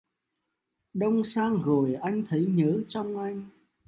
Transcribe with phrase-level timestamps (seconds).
[0.93, 3.49] Đông sang rồi anh thấy nhớ trong anh